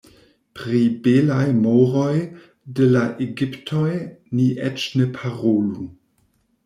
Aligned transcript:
Pri 0.59 0.79
belaj 1.07 1.43
moroj 1.57 2.15
de 2.79 2.87
la 2.95 3.03
egiptoj 3.29 3.93
ni 4.39 4.49
eĉ 4.71 4.87
ne 5.01 5.09
parolu. 5.19 5.91